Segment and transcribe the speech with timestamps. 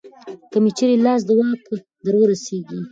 [0.51, 1.63] که مې چېرې لاس د واک
[2.05, 2.77] درورسېږي